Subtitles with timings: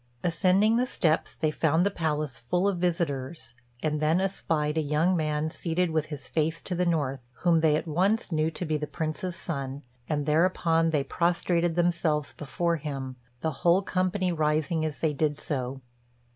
[0.23, 3.53] Ascending the steps, they found the place full of visitors,
[3.83, 7.75] and then espied a young man seated with his face to the north, whom they
[7.75, 13.15] at once knew to be the Prince's son, and thereupon they prostrated themselves before him,
[13.41, 15.81] the whole company rising as they did so.